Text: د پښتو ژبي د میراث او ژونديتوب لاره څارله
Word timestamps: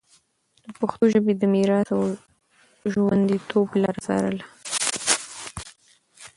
د 0.65 0.69
پښتو 0.79 1.03
ژبي 1.13 1.33
د 1.37 1.43
میراث 1.53 1.87
او 1.95 2.01
ژونديتوب 2.91 3.67
لاره 3.81 3.99
څارله 4.05 4.45